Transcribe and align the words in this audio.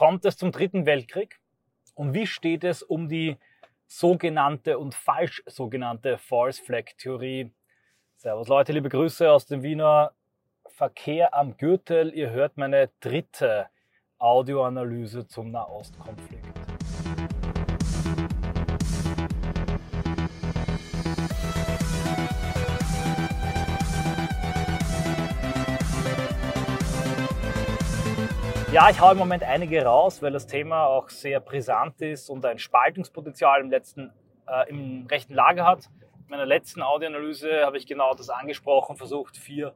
Kommt 0.00 0.24
es 0.24 0.38
zum 0.38 0.50
Dritten 0.50 0.86
Weltkrieg? 0.86 1.40
Und 1.94 2.14
wie 2.14 2.26
steht 2.26 2.64
es 2.64 2.82
um 2.82 3.10
die 3.10 3.36
sogenannte 3.86 4.78
und 4.78 4.94
falsch 4.94 5.42
sogenannte 5.44 6.16
False 6.16 6.62
Flag 6.64 6.84
Theorie? 6.96 7.52
Servus 8.16 8.48
Leute, 8.48 8.72
liebe 8.72 8.88
Grüße 8.88 9.30
aus 9.30 9.44
dem 9.44 9.62
Wiener 9.62 10.14
Verkehr 10.68 11.34
am 11.34 11.58
Gürtel. 11.58 12.14
Ihr 12.14 12.30
hört 12.30 12.56
meine 12.56 12.88
dritte 13.00 13.66
Audioanalyse 14.16 15.26
zum 15.26 15.50
Nahostkonflikt. 15.50 16.39
Ja, 28.72 28.88
ich 28.88 29.00
haue 29.00 29.12
im 29.12 29.18
Moment 29.18 29.42
einige 29.42 29.84
raus, 29.84 30.22
weil 30.22 30.30
das 30.30 30.46
Thema 30.46 30.86
auch 30.86 31.08
sehr 31.08 31.40
brisant 31.40 32.00
ist 32.02 32.30
und 32.30 32.46
ein 32.46 32.60
Spaltungspotenzial 32.60 33.60
im 33.62 33.68
letzten, 33.68 34.12
äh, 34.46 34.70
im 34.70 35.08
rechten 35.10 35.34
Lager 35.34 35.66
hat. 35.66 35.90
In 36.26 36.30
meiner 36.30 36.46
letzten 36.46 36.80
Audioanalyse 36.80 37.66
habe 37.66 37.78
ich 37.78 37.86
genau 37.88 38.14
das 38.14 38.30
angesprochen, 38.30 38.94
versucht 38.94 39.36
vier 39.36 39.74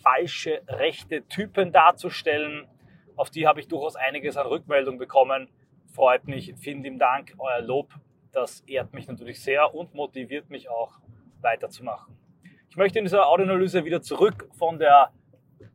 falsche 0.00 0.62
rechte 0.68 1.26
Typen 1.26 1.72
darzustellen. 1.72 2.68
Auf 3.16 3.30
die 3.30 3.48
habe 3.48 3.58
ich 3.58 3.66
durchaus 3.66 3.96
einiges 3.96 4.36
an 4.36 4.46
Rückmeldung 4.46 4.96
bekommen. 4.98 5.48
Freut 5.92 6.28
mich, 6.28 6.54
vielen 6.56 6.84
lieben 6.84 7.00
Dank, 7.00 7.34
euer 7.38 7.62
Lob. 7.62 7.94
Das 8.30 8.60
ehrt 8.60 8.94
mich 8.94 9.08
natürlich 9.08 9.42
sehr 9.42 9.74
und 9.74 9.92
motiviert 9.92 10.50
mich 10.50 10.68
auch 10.68 11.00
weiterzumachen. 11.40 12.16
Ich 12.70 12.76
möchte 12.76 13.00
in 13.00 13.06
dieser 13.06 13.26
Audioanalyse 13.26 13.84
wieder 13.84 14.02
zurück 14.02 14.48
von 14.56 14.78
der 14.78 15.10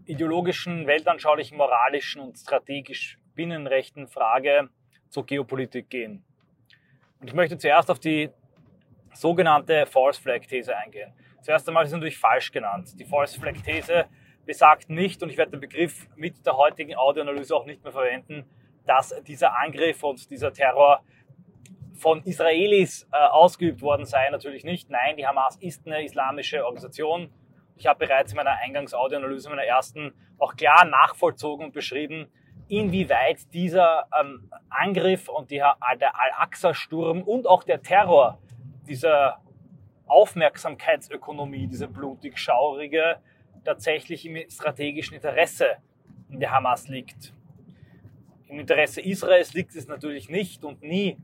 ideologischen, 0.06 0.88
weltanschaulichen, 0.88 1.58
moralischen 1.58 2.22
und 2.22 2.38
strategisch 2.38 3.18
binnenrechten 3.36 4.08
Frage 4.08 4.70
zur 5.10 5.26
Geopolitik 5.26 5.90
gehen. 5.90 6.24
Und 7.20 7.28
ich 7.28 7.34
möchte 7.34 7.58
zuerst 7.58 7.90
auf 7.92 8.00
die 8.00 8.30
sogenannte 9.14 9.86
False 9.86 10.22
Flag 10.22 10.42
These 10.42 10.76
eingehen. 10.76 11.14
Zuerst 11.42 11.68
einmal 11.68 11.84
ist 11.84 11.90
es 11.90 11.94
natürlich 11.94 12.18
falsch 12.18 12.52
genannt. 12.52 13.00
Die 13.00 13.06
False 13.06 13.40
Flag 13.40 13.54
These 13.64 14.06
besagt 14.46 14.90
nicht, 14.90 15.22
und 15.22 15.30
ich 15.30 15.38
werde 15.38 15.52
den 15.52 15.62
Begriff 15.62 16.08
mit 16.16 16.46
der 16.46 16.58
heutigen 16.58 16.96
Audioanalyse 16.96 17.56
auch 17.56 17.66
nicht 17.66 17.84
mehr 17.84 17.92
verwenden, 17.92 18.46
dass 18.86 19.14
dieser 19.24 19.58
Angriff 19.58 20.04
und 20.04 20.30
dieser 20.30 20.52
Terror 20.52 21.04
von 21.94 22.24
Israelis 22.24 23.08
äh, 23.12 23.18
ausgeübt 23.18 23.82
worden 23.82 24.06
sei. 24.06 24.30
Natürlich 24.30 24.64
nicht. 24.64 24.90
Nein, 24.90 25.18
die 25.18 25.28
Hamas 25.28 25.58
ist 25.58 25.86
eine 25.86 26.04
islamische 26.04 26.66
Organisation 26.66 27.32
ich 27.82 27.88
habe 27.88 28.06
bereits 28.06 28.32
in 28.32 28.36
meiner 28.36 28.58
Eingangsaudioanalyse, 28.60 29.50
meiner 29.50 29.64
ersten, 29.64 30.14
auch 30.38 30.56
klar 30.56 30.86
nachvollzogen 30.86 31.66
und 31.66 31.72
beschrieben, 31.74 32.32
inwieweit 32.68 33.52
dieser 33.56 34.08
ähm, 34.20 34.52
Angriff 34.70 35.28
und 35.28 35.50
die, 35.50 35.64
der 36.00 36.22
Al-Aqsa-Sturm 36.22 37.24
und 37.24 37.48
auch 37.48 37.64
der 37.64 37.82
Terror 37.82 38.38
dieser 38.88 39.42
Aufmerksamkeitsökonomie, 40.06 41.66
diese 41.66 41.88
blutig 41.88 42.38
schaurige, 42.38 43.18
tatsächlich 43.66 44.28
im 44.28 44.48
strategischen 44.48 45.16
Interesse 45.16 45.78
der 46.30 46.52
Hamas 46.52 46.88
liegt. 46.88 47.34
Im 48.48 48.60
Interesse 48.60 49.02
Israels 49.02 49.56
liegt 49.56 49.76
es 49.76 49.88
natürlich 49.88 50.30
nicht 50.30 50.64
und 50.64 50.84
nie, 50.84 51.18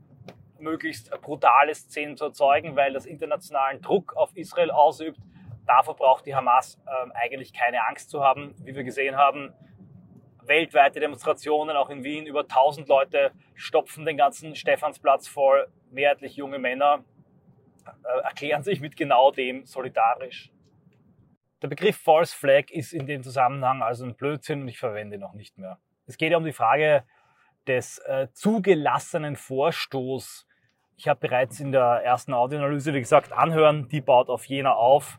möglichst 0.58 1.12
brutale 1.22 1.72
Szenen 1.72 2.16
zu 2.16 2.24
erzeugen, 2.24 2.74
weil 2.74 2.92
das 2.92 3.06
internationalen 3.06 3.80
Druck 3.80 4.16
auf 4.16 4.36
Israel 4.36 4.72
ausübt, 4.72 5.20
davor 5.68 5.94
braucht 5.94 6.26
die 6.26 6.34
Hamas 6.34 6.80
ähm, 6.86 7.12
eigentlich 7.14 7.52
keine 7.52 7.86
Angst 7.86 8.10
zu 8.10 8.24
haben. 8.24 8.54
Wie 8.64 8.74
wir 8.74 8.84
gesehen 8.84 9.16
haben, 9.16 9.52
weltweite 10.48 10.98
Demonstrationen, 10.98 11.76
auch 11.76 11.90
in 11.90 12.02
Wien, 12.02 12.26
über 12.26 12.40
1000 12.40 12.88
Leute 12.88 13.30
stopfen 13.54 14.04
den 14.04 14.16
ganzen 14.16 14.56
Stephansplatz 14.56 15.28
voll, 15.28 15.68
mehrheitlich 15.90 16.36
junge 16.36 16.58
Männer, 16.58 17.04
äh, 17.86 18.20
erklären 18.24 18.62
sich 18.62 18.80
mit 18.80 18.96
genau 18.96 19.30
dem 19.30 19.64
solidarisch. 19.64 20.50
Der 21.62 21.68
Begriff 21.68 21.96
False 21.96 22.36
Flag 22.36 22.70
ist 22.70 22.92
in 22.92 23.06
dem 23.06 23.22
Zusammenhang 23.22 23.82
also 23.82 24.04
ein 24.04 24.14
Blödsinn 24.14 24.62
und 24.62 24.68
ich 24.68 24.78
verwende 24.78 25.16
ihn 25.16 25.20
noch 25.20 25.34
nicht 25.34 25.58
mehr. 25.58 25.78
Es 26.06 26.16
geht 26.16 26.30
ja 26.30 26.38
um 26.38 26.44
die 26.44 26.52
Frage 26.52 27.04
des 27.66 27.98
äh, 27.98 28.28
zugelassenen 28.32 29.36
Vorstoß. 29.36 30.46
Ich 30.96 31.08
habe 31.08 31.20
bereits 31.20 31.60
in 31.60 31.72
der 31.72 32.02
ersten 32.04 32.32
Audioanalyse, 32.32 32.94
wie 32.94 33.00
gesagt, 33.00 33.32
anhören, 33.32 33.88
die 33.88 34.00
baut 34.00 34.28
auf 34.30 34.44
jener 34.46 34.76
auf 34.76 35.18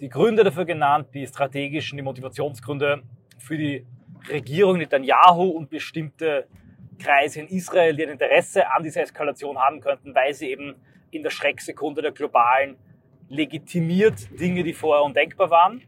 die 0.00 0.08
Gründe 0.08 0.44
dafür 0.44 0.64
genannt, 0.64 1.08
die 1.14 1.26
strategischen, 1.26 1.96
die 1.96 2.02
Motivationsgründe 2.02 3.02
für 3.38 3.56
die 3.56 3.86
Regierung 4.28 4.78
Netanyahu 4.78 5.48
und 5.50 5.70
bestimmte 5.70 6.46
Kreise 6.98 7.40
in 7.40 7.48
Israel, 7.48 7.94
die 7.96 8.04
ein 8.04 8.10
Interesse 8.10 8.70
an 8.72 8.82
dieser 8.82 9.02
Eskalation 9.02 9.58
haben 9.58 9.80
könnten, 9.80 10.14
weil 10.14 10.34
sie 10.34 10.50
eben 10.50 10.74
in 11.10 11.22
der 11.22 11.30
Schrecksekunde 11.30 12.02
der 12.02 12.12
globalen 12.12 12.76
legitimiert 13.28 14.28
Dinge, 14.38 14.62
die 14.62 14.72
vorher 14.72 15.04
undenkbar 15.04 15.50
waren. 15.50 15.82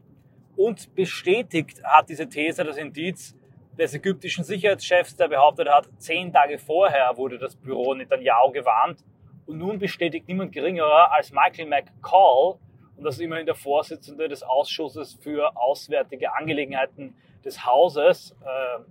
Und 0.55 0.93
bestätigt 0.95 1.81
hat 1.83 2.09
diese 2.09 2.27
These 2.27 2.63
das 2.63 2.77
Indiz 2.77 3.35
des 3.77 3.93
ägyptischen 3.93 4.43
Sicherheitschefs, 4.43 5.15
der 5.15 5.29
behauptet 5.29 5.69
hat, 5.69 5.87
zehn 5.97 6.33
Tage 6.33 6.57
vorher 6.57 7.15
wurde 7.15 7.37
das 7.37 7.55
Büro 7.55 7.93
Netanyahu 7.93 8.51
gewarnt. 8.51 9.03
Und 9.45 9.57
nun 9.57 9.79
bestätigt 9.79 10.27
niemand 10.27 10.51
geringerer 10.51 11.11
als 11.13 11.31
Michael 11.31 11.67
McCall, 11.67 12.59
und 12.99 13.05
das 13.05 13.15
ist 13.15 13.21
immerhin 13.21 13.45
der 13.45 13.55
Vorsitzende 13.55 14.27
des 14.27 14.43
Ausschusses 14.43 15.17
für 15.21 15.55
Auswärtige 15.55 16.35
Angelegenheiten 16.35 17.15
des 17.45 17.65
Hauses, 17.65 18.35
äh, 18.41 18.81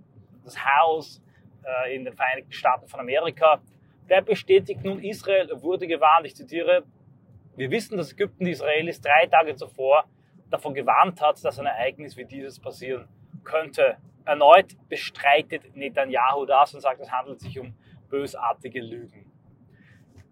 das 0.43 0.57
Haus 0.65 1.21
äh, 1.63 1.95
in 1.95 2.05
den 2.05 2.15
Vereinigten 2.15 2.51
Staaten 2.51 2.87
von 2.87 2.99
Amerika. 2.99 3.61
Der 4.09 4.23
bestätigt 4.23 4.83
nun, 4.83 5.03
Israel 5.03 5.47
wurde 5.61 5.85
gewarnt, 5.85 6.25
ich 6.25 6.35
zitiere, 6.35 6.83
wir 7.55 7.69
wissen, 7.69 7.97
dass 7.97 8.13
Ägypten 8.13 8.45
die 8.45 8.51
Israelis 8.51 8.99
drei 8.99 9.27
Tage 9.27 9.55
zuvor 9.55 10.05
davon 10.49 10.73
gewarnt 10.73 11.21
hat, 11.21 11.45
dass 11.45 11.59
ein 11.59 11.67
Ereignis 11.67 12.17
wie 12.17 12.25
dieses 12.25 12.59
passieren 12.59 13.07
könnte. 13.43 13.97
Erneut 14.25 14.75
bestreitet 14.89 15.75
Netanyahu 15.75 16.47
das 16.47 16.73
und 16.73 16.81
sagt, 16.81 16.99
es 16.99 17.11
handelt 17.11 17.41
sich 17.41 17.59
um 17.59 17.75
bösartige 18.09 18.81
Lügen. 18.81 19.18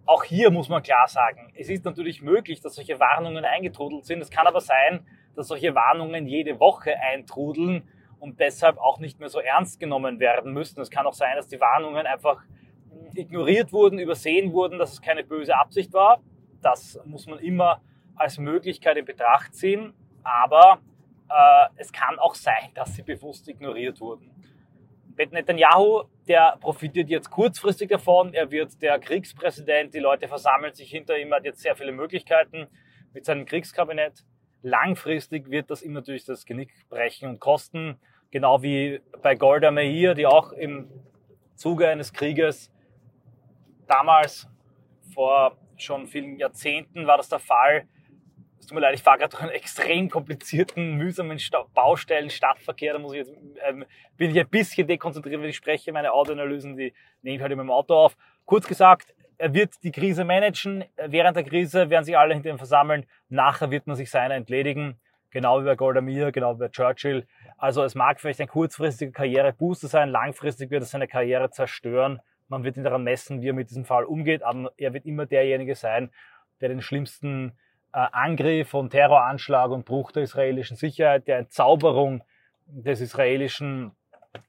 Auch 0.07 0.23
hier 0.23 0.51
muss 0.51 0.69
man 0.69 0.81
klar 0.81 1.05
sagen, 1.09 1.51
es 1.53 1.69
ist 1.69 1.83
natürlich 1.83 2.21
möglich, 2.21 2.61
dass 2.61 2.75
solche 2.75 2.97
Warnungen 2.97 3.43
eingetrudelt 3.43 4.05
sind. 4.05 4.21
Es 4.21 4.29
kann 4.29 4.47
aber 4.47 4.61
sein, 4.61 5.05
dass 5.35 5.49
solche 5.49 5.75
Warnungen 5.75 6.27
jede 6.27 6.61
Woche 6.61 6.97
eintrudeln 6.97 7.85
und 8.17 8.39
deshalb 8.39 8.77
auch 8.77 8.99
nicht 8.99 9.19
mehr 9.19 9.27
so 9.27 9.39
ernst 9.39 9.81
genommen 9.81 10.21
werden 10.21 10.53
müssen. 10.53 10.79
Es 10.79 10.89
kann 10.89 11.05
auch 11.05 11.13
sein, 11.13 11.35
dass 11.35 11.49
die 11.49 11.59
Warnungen 11.59 12.07
einfach 12.07 12.41
ignoriert 13.15 13.73
wurden, 13.73 13.99
übersehen 13.99 14.53
wurden, 14.53 14.79
dass 14.79 14.93
es 14.93 15.01
keine 15.01 15.25
böse 15.25 15.57
Absicht 15.57 15.91
war. 15.91 16.21
Das 16.61 16.97
muss 17.03 17.27
man 17.27 17.39
immer 17.39 17.81
als 18.15 18.37
Möglichkeit 18.37 18.95
in 18.95 19.03
Betracht 19.03 19.55
ziehen. 19.55 19.93
Aber 20.23 20.79
äh, 21.29 21.67
es 21.75 21.91
kann 21.91 22.17
auch 22.17 22.33
sein, 22.33 22.71
dass 22.75 22.95
sie 22.95 23.03
bewusst 23.03 23.45
ignoriert 23.49 23.99
wurden. 23.99 24.31
Netanyahu, 25.17 26.03
der 26.27 26.57
profitiert 26.59 27.09
jetzt 27.09 27.29
kurzfristig 27.29 27.89
davon. 27.89 28.33
Er 28.33 28.51
wird 28.51 28.81
der 28.81 28.99
Kriegspräsident. 28.99 29.93
Die 29.93 29.99
Leute 29.99 30.27
versammeln 30.27 30.73
sich 30.73 30.89
hinter 30.89 31.17
ihm. 31.17 31.33
Hat 31.33 31.43
jetzt 31.43 31.61
sehr 31.61 31.75
viele 31.75 31.91
Möglichkeiten 31.91 32.67
mit 33.13 33.25
seinem 33.25 33.45
Kriegskabinett. 33.45 34.23
Langfristig 34.61 35.49
wird 35.49 35.69
das 35.69 35.81
ihm 35.81 35.93
natürlich 35.93 36.25
das 36.25 36.45
Genick 36.45 36.71
brechen 36.89 37.27
und 37.29 37.39
kosten. 37.39 37.99
Genau 38.31 38.61
wie 38.61 39.01
bei 39.21 39.35
Golda 39.35 39.71
Meir, 39.71 40.13
die 40.13 40.25
auch 40.25 40.51
im 40.51 40.89
Zuge 41.55 41.87
eines 41.87 42.13
Krieges 42.13 42.71
damals 43.87 44.47
vor 45.13 45.57
schon 45.77 46.07
vielen 46.07 46.37
Jahrzehnten 46.37 47.07
war 47.07 47.17
das 47.17 47.29
der 47.29 47.39
Fall, 47.39 47.87
tut 48.67 48.75
mir 48.75 48.81
leid, 48.81 48.95
ich 48.95 49.03
fahre 49.03 49.17
gerade 49.17 49.31
durch 49.31 49.43
einen 49.43 49.51
extrem 49.51 50.09
komplizierten, 50.09 50.95
mühsamen 50.95 51.39
Sta 51.39 51.65
Baustellen, 51.73 52.29
Stadtverkehr. 52.29 52.93
Da 52.93 52.99
muss 52.99 53.13
ich 53.13 53.19
jetzt, 53.19 53.33
ähm, 53.65 53.85
bin 54.17 54.31
ich 54.31 54.39
ein 54.39 54.47
bisschen 54.49 54.87
dekonzentriert, 54.87 55.41
wenn 55.41 55.49
ich 55.49 55.55
spreche. 55.55 55.91
Meine 55.93 56.11
Audioanalysen, 56.11 56.75
die 56.75 56.93
nehme 57.21 57.37
ich 57.37 57.41
halt 57.41 57.51
in 57.51 57.57
meinem 57.57 57.71
Auto 57.71 57.95
auf. 57.95 58.17
Kurz 58.45 58.67
gesagt, 58.67 59.15
er 59.37 59.53
wird 59.53 59.83
die 59.83 59.91
Krise 59.91 60.25
managen. 60.25 60.83
Während 60.97 61.37
der 61.37 61.43
Krise 61.43 61.89
werden 61.89 62.03
sich 62.03 62.17
alle 62.17 62.33
hinter 62.33 62.49
ihm 62.49 62.57
versammeln. 62.57 63.05
Nachher 63.29 63.71
wird 63.71 63.87
man 63.87 63.95
sich 63.95 64.09
seiner 64.09 64.35
entledigen. 64.35 64.99
Genau 65.29 65.61
wie 65.61 65.65
bei 65.65 65.75
Golda 65.75 66.01
Meir, 66.01 66.31
genau 66.31 66.55
wie 66.55 66.59
bei 66.59 66.69
Churchill. 66.69 67.25
Also 67.57 67.83
es 67.83 67.95
mag 67.95 68.19
vielleicht 68.19 68.41
ein 68.41 68.47
kurzfristiger 68.47 69.11
Karrierebooster 69.11 69.87
sein. 69.87 70.09
Langfristig 70.09 70.71
wird 70.71 70.83
er 70.83 70.87
seine 70.87 71.07
Karriere 71.07 71.51
zerstören. 71.51 72.19
Man 72.49 72.63
wird 72.63 72.77
ihn 72.77 72.83
daran 72.83 73.03
messen, 73.03 73.41
wie 73.41 73.49
er 73.49 73.53
mit 73.53 73.69
diesem 73.69 73.85
Fall 73.85 74.05
umgeht. 74.05 74.43
Aber 74.43 74.71
er 74.77 74.93
wird 74.93 75.05
immer 75.05 75.25
derjenige 75.25 75.75
sein, 75.75 76.09
der 76.59 76.69
den 76.69 76.81
schlimmsten 76.81 77.53
Angriff 77.91 78.73
und 78.73 78.91
Terroranschlag 78.91 79.71
und 79.71 79.85
Bruch 79.85 80.11
der 80.11 80.23
israelischen 80.23 80.77
Sicherheit, 80.77 81.27
der 81.27 81.39
Entzauberung 81.39 82.23
des 82.67 83.01
israelischen 83.01 83.91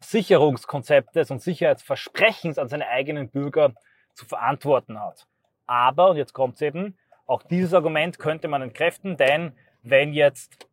Sicherungskonzeptes 0.00 1.31
und 1.31 1.40
Sicherheitsversprechens 1.40 2.58
an 2.58 2.69
seine 2.69 2.88
eigenen 2.88 3.31
Bürger 3.31 3.73
zu 4.14 4.26
verantworten 4.26 5.00
hat. 5.00 5.26
Aber, 5.67 6.11
und 6.11 6.17
jetzt 6.17 6.32
kommt 6.32 6.56
es 6.56 6.62
eben, 6.62 6.96
auch 7.26 7.43
dieses 7.43 7.75
Argument 7.75 8.19
könnte 8.19 8.49
man 8.49 8.62
entkräften, 8.62 9.17
denn 9.17 9.52
wenn 9.82 10.12
jetzt 10.12 10.67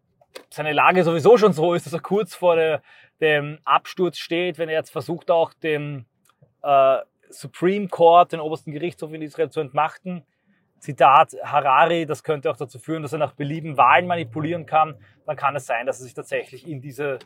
seine 0.50 0.74
Lage 0.74 1.04
sowieso 1.04 1.38
schon 1.38 1.54
so 1.54 1.74
ist, 1.74 1.86
dass 1.86 1.94
er 1.94 2.00
kurz 2.00 2.34
vor 2.36 2.56
der, 2.56 2.82
dem 3.22 3.60
Absturz 3.64 4.18
steht, 4.18 4.58
wenn 4.58 4.70
er 4.70 4.76
jetzt 4.76 4.90
versucht 4.90 5.32
auch 5.32 5.54
den 5.54 6.06
äh, 6.64 6.98
Supreme 7.30 7.88
Court, 7.88 8.32
den 8.32 8.40
obersten 8.40 8.72
Gerichtshof 8.72 9.14
in 9.14 9.22
Israel, 9.22 9.50
zu 9.50 9.60
entmachten. 9.60 10.24
Zitat 10.80 11.36
Harari, 11.44 12.06
das 12.06 12.24
könnte 12.24 12.50
auch 12.52 12.58
dazu 12.58 12.80
führen, 12.80 13.02
dass 13.02 13.14
er 13.14 13.20
nach 13.20 13.34
Belieben 13.34 13.78
Wahlen 13.78 14.08
manipulieren 14.08 14.66
kann. 14.66 14.96
Dann 15.26 15.36
kann 15.36 15.56
es 15.56 15.66
sein, 15.66 15.86
dass 15.86 16.00
er 16.00 16.06
sich 16.06 16.14
tatsächlich 16.14 16.68
in 16.68 16.82
diese 16.82 17.20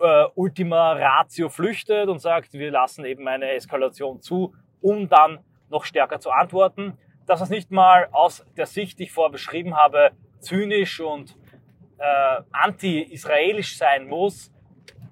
äh, 0.00 0.24
Ultima 0.34 0.92
Ratio 0.92 1.48
flüchtet 1.48 2.08
und 2.08 2.18
sagt, 2.18 2.52
wir 2.52 2.70
lassen 2.70 3.04
eben 3.04 3.26
eine 3.28 3.50
Eskalation 3.52 4.20
zu, 4.20 4.54
um 4.80 5.08
dann 5.08 5.38
noch 5.70 5.84
stärker 5.84 6.20
zu 6.20 6.30
antworten. 6.30 6.98
Dass 7.26 7.40
es 7.40 7.50
nicht 7.50 7.70
mal 7.70 8.08
aus 8.12 8.44
der 8.56 8.66
Sicht, 8.66 8.98
die 8.98 9.04
ich 9.04 9.12
vorher 9.12 9.30
beschrieben 9.30 9.76
habe, 9.76 10.12
zynisch 10.40 11.00
und 11.00 11.36
äh, 11.98 12.42
anti-israelisch 12.52 13.76
sein 13.76 14.06
muss, 14.06 14.52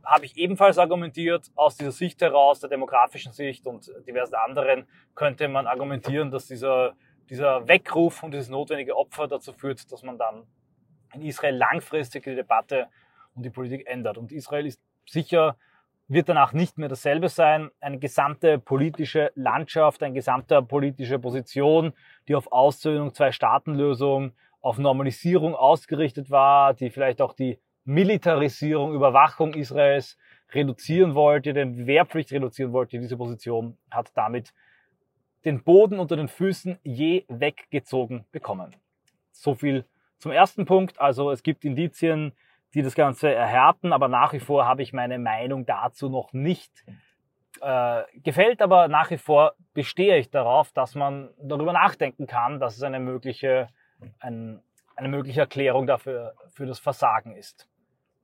habe 0.04 0.24
ich 0.24 0.36
ebenfalls 0.36 0.78
argumentiert. 0.78 1.50
Aus 1.56 1.76
dieser 1.76 1.92
Sicht 1.92 2.22
heraus, 2.22 2.60
der 2.60 2.70
demografischen 2.70 3.32
Sicht 3.32 3.66
und 3.66 3.92
diversen 4.06 4.36
anderen, 4.36 4.86
könnte 5.14 5.48
man 5.48 5.66
argumentieren, 5.66 6.30
dass 6.30 6.46
dieser, 6.46 6.94
dieser 7.30 7.66
Weckruf 7.68 8.22
und 8.22 8.32
dieses 8.32 8.48
notwendige 8.48 8.96
Opfer 8.96 9.26
dazu 9.28 9.52
führt, 9.52 9.90
dass 9.90 10.02
man 10.02 10.18
dann 10.18 10.44
in 11.14 11.22
Israel 11.22 11.56
langfristig 11.56 12.24
die 12.24 12.34
Debatte 12.34 12.88
und 13.34 13.44
die 13.44 13.50
Politik 13.50 13.86
ändert. 13.86 14.18
Und 14.18 14.32
Israel 14.32 14.66
ist 14.66 14.80
sicher, 15.06 15.56
wird 16.08 16.28
danach 16.28 16.52
nicht 16.52 16.78
mehr 16.78 16.88
dasselbe 16.88 17.28
sein. 17.28 17.70
Eine 17.80 17.98
gesamte 17.98 18.58
politische 18.58 19.32
Landschaft, 19.34 20.02
eine 20.02 20.14
gesamte 20.14 20.62
politische 20.62 21.18
Position, 21.18 21.92
die 22.28 22.34
auf 22.34 22.52
Aussöhnung, 22.52 23.12
Zwei-Staaten-Lösung, 23.12 24.32
auf 24.60 24.78
Normalisierung 24.78 25.54
ausgerichtet 25.54 26.30
war, 26.30 26.74
die 26.74 26.90
vielleicht 26.90 27.20
auch 27.20 27.32
die 27.32 27.58
Militarisierung, 27.84 28.94
Überwachung 28.94 29.54
Israels 29.54 30.16
reduzieren 30.52 31.14
wollte, 31.14 31.52
den 31.52 31.86
Wehrpflicht 31.86 32.32
reduzieren 32.32 32.72
wollte, 32.72 32.98
diese 32.98 33.16
Position 33.16 33.76
hat 33.90 34.10
damit 34.14 34.52
den 35.46 35.62
Boden 35.62 35.98
unter 35.98 36.16
den 36.16 36.28
Füßen 36.28 36.78
je 36.82 37.24
weggezogen 37.28 38.26
bekommen. 38.32 38.76
So 39.30 39.54
viel 39.54 39.86
zum 40.18 40.32
ersten 40.32 40.66
Punkt. 40.66 41.00
Also 41.00 41.30
es 41.30 41.42
gibt 41.42 41.64
Indizien, 41.64 42.32
die 42.74 42.82
das 42.82 42.96
Ganze 42.96 43.32
erhärten, 43.32 43.92
aber 43.92 44.08
nach 44.08 44.32
wie 44.32 44.40
vor 44.40 44.66
habe 44.66 44.82
ich 44.82 44.92
meine 44.92 45.18
Meinung 45.18 45.64
dazu 45.64 46.10
noch 46.10 46.32
nicht 46.32 46.84
äh, 47.60 48.02
gefällt, 48.16 48.60
aber 48.60 48.88
nach 48.88 49.10
wie 49.10 49.18
vor 49.18 49.54
bestehe 49.72 50.18
ich 50.18 50.30
darauf, 50.30 50.72
dass 50.72 50.94
man 50.96 51.30
darüber 51.40 51.72
nachdenken 51.72 52.26
kann, 52.26 52.58
dass 52.58 52.76
es 52.76 52.82
eine 52.82 52.98
mögliche, 52.98 53.68
ein, 54.18 54.60
eine 54.96 55.08
mögliche 55.08 55.40
Erklärung 55.40 55.86
dafür 55.86 56.34
für 56.50 56.66
das 56.66 56.80
Versagen 56.80 57.36
ist. 57.36 57.68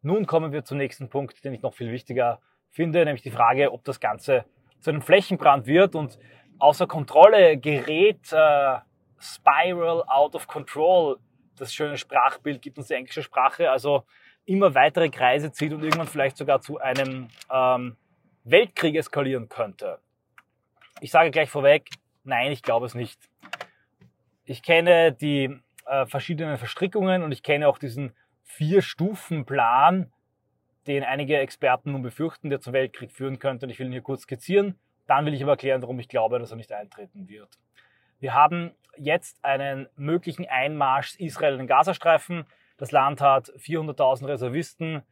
Nun 0.03 0.27
kommen 0.27 0.53
wir 0.53 0.65
zum 0.65 0.79
nächsten 0.79 1.09
Punkt, 1.09 1.45
den 1.45 1.55
ich 1.55 1.63
noch 1.63 1.75
viel 1.75 1.93
wichtiger 1.93 2.41
finde, 2.69 3.05
nämlich 3.05 3.23
die 3.23 3.31
Frage, 3.31 3.73
ob 3.73 3.85
das 3.85 4.01
Ganze 4.01 4.45
zu 4.81 4.91
einem 4.91 5.03
Flächenbrand 5.03 5.67
wird 5.67 5.95
und 5.95 6.19
außer 6.59 6.87
Kontrolle 6.87 7.57
gerät. 7.57 8.33
Äh, 8.33 8.79
Spiral 9.19 10.03
out 10.07 10.35
of 10.35 10.47
control. 10.47 11.19
Das 11.57 11.73
schöne 11.73 11.97
Sprachbild 11.97 12.61
gibt 12.61 12.79
uns 12.79 12.89
die 12.89 12.95
englische 12.95 13.23
Sprache. 13.23 13.71
Also 13.71 14.05
immer 14.45 14.75
weitere 14.75 15.09
Kreise 15.11 15.53
zieht 15.53 15.73
und 15.73 15.83
irgendwann 15.83 16.09
vielleicht 16.09 16.37
sogar 16.37 16.61
zu 16.61 16.79
einem 16.79 17.29
ähm, 17.51 17.97
Weltkrieg 18.45 18.97
eskalieren 18.97 19.49
könnte. 19.49 19.99
Ich 21.01 21.11
sage 21.11 21.31
gleich 21.31 21.51
vorweg, 21.51 21.89
nein, 22.25 22.53
ich 22.53 22.63
glaube 22.63 22.87
es 22.87 22.95
nicht. 22.95 23.19
Ich 24.45 24.63
kenne 24.63 25.13
die 25.13 25.57
äh, 25.87 26.07
verschiedenen 26.07 26.59
Verstrickungen 26.59 27.23
und 27.23 27.33
ich 27.33 27.43
kenne 27.43 27.69
auch 27.69 27.79
diesen 27.79 28.13
Vier-Stufen-Plan, 28.45 30.13
den 30.87 31.05
einige 31.05 31.39
Experten 31.39 31.93
nun 31.93 32.03
befürchten, 32.03 32.51
der 32.51 32.61
zum 32.61 32.73
Weltkrieg 32.73 33.13
führen 33.13 33.39
könnte. 33.39 33.67
Und 33.67 33.71
ich 33.71 33.79
will 33.79 33.87
ihn 33.87 33.93
hier 33.93 34.03
kurz 34.03 34.23
skizzieren. 34.23 34.79
Dann 35.13 35.27
will 35.27 35.35
ich 35.35 35.43
aber 35.43 35.53
erklären, 35.53 35.83
warum 35.83 35.99
ich 35.99 36.09
glaube, 36.09 36.39
dass 36.39 36.53
er 36.53 36.57
nicht 36.57 36.73
eintreten 36.73 37.29
wird. 37.29 37.59
Wir 38.19 38.33
haben 38.33 38.71
jetzt 38.97 39.45
einen 39.45 39.87
möglichen 39.95 40.49
Einmarsch 40.49 41.17
Israel 41.17 41.53
in 41.53 41.59
den 41.59 41.67
Gazastreifen. 41.67 42.47
Das 42.79 42.93
Land 42.93 43.21
hat 43.21 43.51
400.000 43.59 44.27
Reservisten 44.27 45.03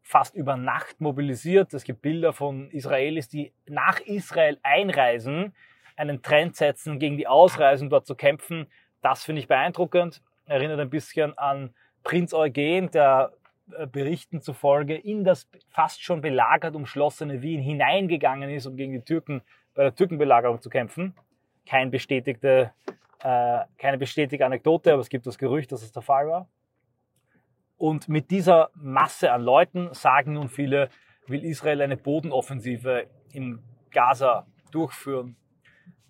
fast 0.00 0.36
über 0.36 0.56
Nacht 0.56 1.00
mobilisiert. 1.00 1.74
Es 1.74 1.82
gibt 1.82 2.02
Bilder 2.02 2.32
von 2.32 2.70
Israelis, 2.70 3.28
die 3.28 3.52
nach 3.66 3.98
Israel 3.98 4.60
einreisen, 4.62 5.52
einen 5.96 6.22
Trend 6.22 6.54
setzen, 6.54 7.00
gegen 7.00 7.16
die 7.16 7.26
Ausreisen 7.26 7.90
dort 7.90 8.06
zu 8.06 8.14
kämpfen. 8.14 8.68
Das 9.02 9.24
finde 9.24 9.40
ich 9.40 9.48
beeindruckend. 9.48 10.22
Erinnert 10.46 10.78
ein 10.78 10.88
bisschen 10.88 11.36
an 11.36 11.74
Prinz 12.04 12.32
Eugen, 12.32 12.92
der 12.92 13.32
Berichten 13.92 14.40
zufolge 14.40 14.96
in 14.96 15.24
das 15.24 15.48
fast 15.68 16.02
schon 16.02 16.20
belagert 16.20 16.74
umschlossene 16.74 17.42
Wien 17.42 17.60
hineingegangen 17.60 18.50
ist, 18.50 18.66
um 18.66 18.76
gegen 18.76 18.92
die 18.92 19.02
Türken 19.02 19.42
bei 19.74 19.84
der 19.84 19.94
Türkenbelagerung 19.94 20.60
zu 20.60 20.70
kämpfen. 20.70 21.14
Kein 21.66 21.90
bestätigte, 21.90 22.72
äh, 23.20 23.60
keine 23.78 23.98
bestätigte 23.98 24.44
Anekdote, 24.44 24.92
aber 24.92 25.00
es 25.00 25.08
gibt 25.08 25.26
das 25.26 25.38
Gerücht, 25.38 25.70
dass 25.72 25.82
es 25.82 25.92
der 25.92 26.02
Fall 26.02 26.28
war. 26.28 26.48
Und 27.76 28.08
mit 28.08 28.30
dieser 28.30 28.70
Masse 28.74 29.32
an 29.32 29.42
Leuten 29.42 29.94
sagen 29.94 30.32
nun 30.32 30.48
viele, 30.48 30.88
will 31.26 31.44
Israel 31.44 31.82
eine 31.82 31.96
Bodenoffensive 31.96 33.06
in 33.32 33.62
Gaza 33.90 34.46
durchführen. 34.72 35.36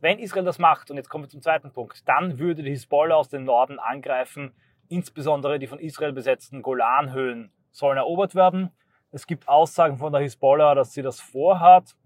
Wenn 0.00 0.18
Israel 0.18 0.44
das 0.44 0.58
macht, 0.58 0.90
und 0.90 0.96
jetzt 0.96 1.08
kommen 1.08 1.24
wir 1.24 1.28
zum 1.28 1.42
zweiten 1.42 1.72
Punkt, 1.72 2.08
dann 2.08 2.38
würde 2.38 2.62
die 2.62 2.70
Hisbollah 2.70 3.16
aus 3.16 3.28
dem 3.28 3.44
Norden 3.44 3.78
angreifen, 3.78 4.52
insbesondere 4.88 5.58
die 5.58 5.66
von 5.66 5.78
Israel 5.78 6.12
besetzten 6.12 6.62
Golanhöhen 6.62 7.50
sollen 7.70 7.98
erobert 7.98 8.34
werden. 8.34 8.70
Es 9.10 9.26
gibt 9.26 9.48
Aussagen 9.48 9.98
von 9.98 10.12
der 10.12 10.22
Hisbollah, 10.22 10.74
dass 10.74 10.92
sie 10.92 11.02
das 11.02 11.20
vorhat. 11.20 11.96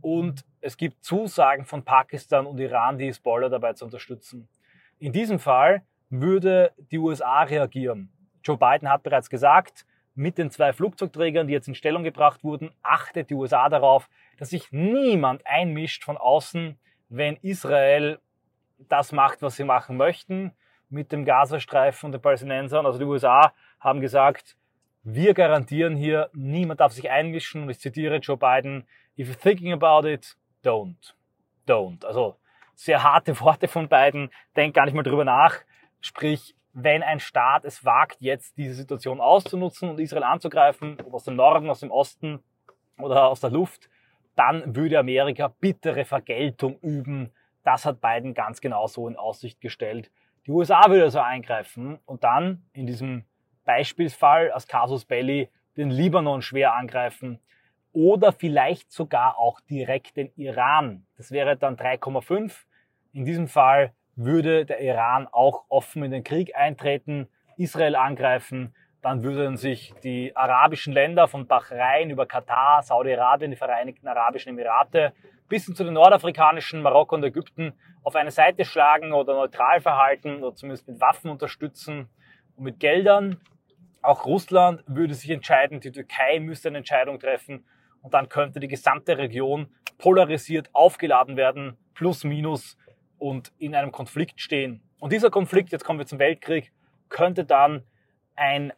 Und 0.00 0.44
es 0.60 0.76
gibt 0.76 1.02
Zusagen 1.02 1.64
von 1.64 1.84
Pakistan 1.84 2.46
und 2.46 2.60
Iran, 2.60 2.98
die 2.98 3.06
Hisbollah 3.06 3.48
dabei 3.48 3.72
zu 3.72 3.84
unterstützen. 3.84 4.48
In 4.98 5.12
diesem 5.12 5.38
Fall 5.38 5.82
würde 6.10 6.72
die 6.90 6.98
USA 6.98 7.42
reagieren. 7.42 8.12
Joe 8.44 8.58
Biden 8.58 8.88
hat 8.88 9.02
bereits 9.02 9.30
gesagt, 9.30 9.86
mit 10.14 10.38
den 10.38 10.50
zwei 10.50 10.72
Flugzeugträgern, 10.72 11.48
die 11.48 11.54
jetzt 11.54 11.66
in 11.66 11.74
Stellung 11.74 12.04
gebracht 12.04 12.44
wurden, 12.44 12.70
achtet 12.82 13.30
die 13.30 13.34
USA 13.34 13.68
darauf, 13.68 14.08
dass 14.38 14.50
sich 14.50 14.70
niemand 14.70 15.44
einmischt 15.46 16.04
von 16.04 16.16
außen, 16.16 16.78
wenn 17.08 17.36
Israel 17.42 18.20
das 18.88 19.10
macht, 19.10 19.42
was 19.42 19.56
sie 19.56 19.64
machen 19.64 19.96
möchten 19.96 20.52
mit 20.94 21.12
dem 21.12 21.24
Gazastreifen 21.24 22.06
und 22.06 22.12
den 22.12 22.22
Palästinensern. 22.22 22.86
Also 22.86 22.98
die 22.98 23.04
USA 23.04 23.52
haben 23.80 24.00
gesagt, 24.00 24.56
wir 25.02 25.34
garantieren 25.34 25.96
hier, 25.96 26.30
niemand 26.32 26.80
darf 26.80 26.92
sich 26.92 27.10
einmischen. 27.10 27.64
Und 27.64 27.70
ich 27.70 27.80
zitiere 27.80 28.16
Joe 28.16 28.38
Biden, 28.38 28.86
if 29.18 29.28
you're 29.28 29.38
thinking 29.38 29.72
about 29.72 30.08
it, 30.08 30.36
don't. 30.64 31.14
Don't. 31.66 32.04
Also 32.06 32.36
sehr 32.74 33.02
harte 33.02 33.38
Worte 33.40 33.68
von 33.68 33.88
Biden. 33.88 34.30
Denk 34.56 34.74
gar 34.74 34.86
nicht 34.86 34.94
mal 34.94 35.02
drüber 35.02 35.24
nach. 35.24 35.56
Sprich, 36.00 36.54
wenn 36.72 37.02
ein 37.02 37.20
Staat 37.20 37.64
es 37.64 37.84
wagt, 37.84 38.16
jetzt 38.20 38.56
diese 38.56 38.74
Situation 38.74 39.20
auszunutzen 39.20 39.90
und 39.90 40.00
Israel 40.00 40.24
anzugreifen, 40.24 40.98
ob 41.04 41.14
aus 41.14 41.24
dem 41.24 41.36
Norden, 41.36 41.70
aus 41.70 41.80
dem 41.80 41.90
Osten 41.90 42.42
oder 42.98 43.28
aus 43.28 43.40
der 43.40 43.50
Luft, 43.50 43.88
dann 44.36 44.74
würde 44.74 44.98
Amerika 44.98 45.48
bittere 45.48 46.04
Vergeltung 46.04 46.78
üben. 46.80 47.30
Das 47.62 47.86
hat 47.86 48.00
Biden 48.00 48.34
ganz 48.34 48.60
genau 48.60 48.86
so 48.86 49.06
in 49.08 49.16
Aussicht 49.16 49.60
gestellt. 49.60 50.10
Die 50.46 50.50
USA 50.50 50.90
würde 50.90 51.04
also 51.04 51.20
eingreifen 51.20 51.98
und 52.04 52.22
dann 52.22 52.64
in 52.72 52.86
diesem 52.86 53.24
Beispielsfall 53.64 54.50
als 54.50 54.68
Casus 54.68 55.06
Belli 55.06 55.48
den 55.76 55.90
Libanon 55.90 56.42
schwer 56.42 56.74
angreifen 56.74 57.40
oder 57.92 58.32
vielleicht 58.32 58.92
sogar 58.92 59.38
auch 59.38 59.60
direkt 59.60 60.16
den 60.16 60.30
Iran. 60.36 61.06
Das 61.16 61.30
wäre 61.30 61.56
dann 61.56 61.76
3,5. 61.76 62.52
In 63.12 63.24
diesem 63.24 63.48
Fall 63.48 63.94
würde 64.16 64.66
der 64.66 64.80
Iran 64.80 65.28
auch 65.32 65.64
offen 65.68 66.02
in 66.04 66.10
den 66.10 66.24
Krieg 66.24 66.54
eintreten, 66.54 67.28
Israel 67.56 67.96
angreifen, 67.96 68.74
dann 69.00 69.22
würden 69.22 69.56
sich 69.56 69.94
die 70.02 70.34
arabischen 70.34 70.92
Länder 70.92 71.28
von 71.28 71.46
Bahrain 71.46 72.10
über 72.10 72.26
Katar, 72.26 72.82
Saudi-Arabien, 72.82 73.50
die 73.50 73.56
Vereinigten 73.56 74.08
Arabischen 74.08 74.50
Emirate 74.50 75.12
bis 75.48 75.66
hin 75.66 75.74
zu 75.74 75.84
den 75.84 75.92
nordafrikanischen 75.92 76.80
Marokko 76.80 77.14
und 77.16 77.24
Ägypten 77.24 77.74
auf 78.04 78.14
eine 78.14 78.30
Seite 78.30 78.64
schlagen 78.64 79.12
oder 79.12 79.34
neutral 79.34 79.80
verhalten 79.80 80.42
oder 80.42 80.54
zumindest 80.54 80.86
mit 80.86 81.00
Waffen 81.00 81.30
unterstützen 81.30 82.08
und 82.54 82.64
mit 82.64 82.78
Geldern. 82.78 83.40
Auch 84.02 84.26
Russland 84.26 84.84
würde 84.86 85.14
sich 85.14 85.30
entscheiden, 85.30 85.80
die 85.80 85.90
Türkei 85.90 86.38
müsste 86.38 86.68
eine 86.68 86.78
Entscheidung 86.78 87.18
treffen 87.18 87.64
und 88.02 88.12
dann 88.12 88.28
könnte 88.28 88.60
die 88.60 88.68
gesamte 88.68 89.16
Region 89.16 89.74
polarisiert 89.96 90.68
aufgeladen 90.74 91.36
werden, 91.36 91.78
plus 91.94 92.24
minus 92.24 92.76
und 93.18 93.52
in 93.58 93.74
einem 93.74 93.90
Konflikt 93.90 94.40
stehen. 94.40 94.82
Und 95.00 95.12
dieser 95.12 95.30
Konflikt, 95.30 95.72
jetzt 95.72 95.84
kommen 95.84 95.98
wir 95.98 96.06
zum 96.06 96.18
Weltkrieg, 96.18 96.72
könnte 97.08 97.44
dann 97.44 97.84
ein 98.36 98.72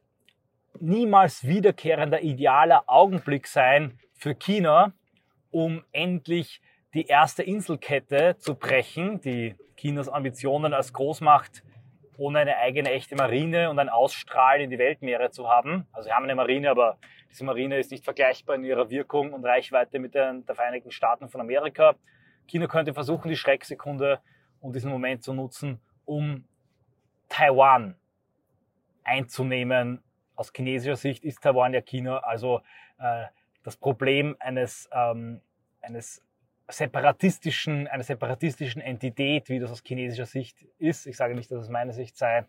niemals 0.78 1.45
wiederkehrender 1.45 2.23
idealer 2.23 2.85
Augenblick 2.87 3.49
sein 3.49 3.99
für 4.14 4.35
China, 4.35 4.92
um 5.50 5.85
endlich 5.90 6.61
die 6.97 7.07
erste 7.07 7.43
Inselkette 7.43 8.37
zu 8.38 8.55
brechen, 8.55 9.21
die 9.21 9.55
Chinas 9.76 10.09
Ambitionen 10.09 10.73
als 10.73 10.95
Großmacht 10.95 11.62
ohne 12.17 12.38
eine 12.38 12.57
eigene 12.57 12.91
echte 12.91 13.15
Marine 13.15 13.69
und 13.69 13.79
ein 13.79 13.91
Ausstrahlen 13.91 14.62
in 14.62 14.71
die 14.71 14.79
Weltmeere 14.79 15.31
zu 15.31 15.47
haben. 15.47 15.87
Also 15.93 16.09
sie 16.09 16.15
haben 16.15 16.25
eine 16.25 16.35
Marine, 16.35 16.71
aber 16.71 16.97
diese 17.31 17.45
Marine 17.45 17.79
ist 17.79 17.91
nicht 17.91 18.03
vergleichbar 18.03 18.57
in 18.57 18.65
ihrer 18.65 18.88
Wirkung 18.88 19.35
und 19.35 19.45
Reichweite 19.45 19.99
mit 19.99 20.15
den, 20.15 20.47
der 20.47 20.55
Vereinigten 20.55 20.91
Staaten 20.91 21.29
von 21.29 21.43
Amerika. 21.43 21.97
China 22.47 22.67
könnte 22.67 22.95
versuchen, 22.95 23.29
die 23.29 23.37
Schrecksekunde 23.37 24.21
und 24.61 24.75
diesen 24.75 24.91
Moment 24.91 25.23
zu 25.23 25.35
nutzen, 25.35 25.79
um 26.07 26.45
Taiwan 27.29 27.97
einzunehmen. 29.05 30.03
Aus 30.35 30.50
chinesischer 30.55 30.97
Sicht 30.97 31.25
ist 31.25 31.43
Taiwan 31.43 31.75
ja 31.75 31.83
China, 31.83 32.19
also 32.21 32.62
äh, 32.99 33.26
das 33.62 33.76
Problem 33.76 34.37
eines, 34.38 34.88
ähm, 34.93 35.43
eines 35.83 36.25
separatistischen, 36.69 37.87
einer 37.87 38.03
separatistischen 38.03 38.83
Entität, 38.83 39.49
wie 39.49 39.59
das 39.59 39.71
aus 39.71 39.83
chinesischer 39.85 40.27
Sicht 40.27 40.59
ist, 40.79 41.07
ich 41.07 41.17
sage 41.17 41.35
nicht, 41.35 41.51
dass 41.51 41.63
es 41.63 41.69
meine 41.69 41.93
Sicht 41.93 42.17
sei, 42.17 42.45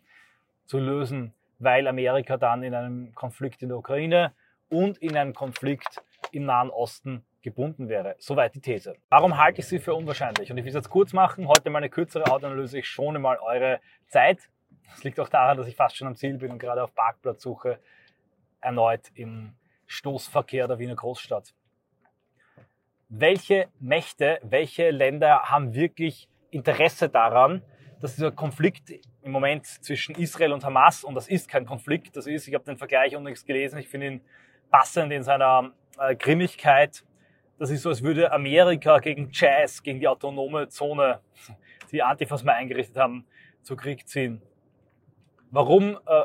zu 0.66 0.78
lösen, 0.78 1.32
weil 1.58 1.86
Amerika 1.86 2.36
dann 2.36 2.62
in 2.62 2.74
einem 2.74 3.14
Konflikt 3.14 3.62
in 3.62 3.68
der 3.68 3.78
Ukraine 3.78 4.32
und 4.68 4.98
in 4.98 5.16
einem 5.16 5.34
Konflikt 5.34 6.02
im 6.32 6.44
Nahen 6.44 6.70
Osten 6.70 7.24
gebunden 7.42 7.88
wäre. 7.88 8.16
Soweit 8.18 8.54
die 8.54 8.60
These. 8.60 8.96
Warum 9.08 9.38
halte 9.38 9.60
ich 9.60 9.68
sie 9.68 9.78
für 9.78 9.94
unwahrscheinlich? 9.94 10.50
Und 10.50 10.58
ich 10.58 10.64
will 10.64 10.70
es 10.70 10.74
jetzt 10.74 10.90
kurz 10.90 11.12
machen. 11.12 11.48
Heute 11.48 11.70
mal 11.70 11.78
eine 11.78 11.88
kürzere 11.88 12.30
Autoanalyse. 12.30 12.78
Ich 12.78 12.88
schone 12.88 13.18
mal 13.18 13.38
eure 13.38 13.80
Zeit. 14.08 14.50
Das 14.90 15.04
liegt 15.04 15.20
auch 15.20 15.28
daran, 15.28 15.56
dass 15.56 15.66
ich 15.66 15.76
fast 15.76 15.96
schon 15.96 16.08
am 16.08 16.16
Ziel 16.16 16.36
bin 16.36 16.50
und 16.50 16.58
gerade 16.58 16.82
auf 16.82 16.94
Parkplatzsuche 16.94 17.78
erneut 18.60 19.10
im 19.14 19.54
Stoßverkehr 19.86 20.66
der 20.68 20.78
Wiener 20.78 20.96
Großstadt. 20.96 21.54
Welche 23.10 23.68
Mächte, 23.80 24.38
welche 24.42 24.90
Länder 24.90 25.44
haben 25.44 25.72
wirklich 25.72 26.28
Interesse 26.50 27.08
daran, 27.08 27.62
dass 28.02 28.16
dieser 28.16 28.32
Konflikt 28.32 28.92
im 29.22 29.32
Moment 29.32 29.64
zwischen 29.64 30.14
Israel 30.14 30.52
und 30.52 30.62
Hamas, 30.62 31.04
und 31.04 31.14
das 31.14 31.26
ist 31.26 31.48
kein 31.48 31.64
Konflikt, 31.64 32.16
das 32.18 32.26
ist, 32.26 32.46
ich 32.46 32.54
habe 32.54 32.64
den 32.64 32.76
Vergleich 32.76 33.16
unlängst 33.16 33.46
gelesen, 33.46 33.78
ich 33.78 33.88
finde 33.88 34.08
ihn 34.08 34.20
passend 34.70 35.10
in 35.10 35.22
seiner 35.22 35.72
äh, 35.98 36.16
Grimmigkeit. 36.16 37.02
Das 37.58 37.70
ist 37.70 37.80
so, 37.80 37.88
als 37.88 38.02
würde 38.02 38.30
Amerika 38.30 38.98
gegen 38.98 39.30
Jazz, 39.32 39.82
gegen 39.82 40.00
die 40.00 40.06
autonome 40.06 40.68
Zone, 40.68 41.20
die 41.90 42.02
Antifas 42.02 42.44
mal 42.44 42.52
eingerichtet 42.52 42.98
haben, 42.98 43.24
zu 43.62 43.74
Krieg 43.74 44.06
ziehen. 44.06 44.42
Warum 45.50 45.98
äh, 46.06 46.24